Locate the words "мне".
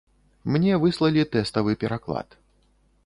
0.53-0.79